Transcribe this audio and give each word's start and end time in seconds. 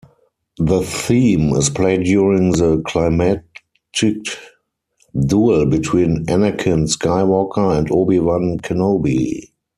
The 0.57 0.81
theme 0.81 1.55
is 1.55 1.69
played 1.69 2.05
during 2.05 2.53
the 2.53 2.81
climactic 2.87 4.23
duel 5.27 5.67
between 5.67 6.25
Anakin 6.25 6.87
Skywalker 6.91 7.77
and 7.77 7.91
Obi-Wan 7.91 8.57
Kenobi. 8.57 9.49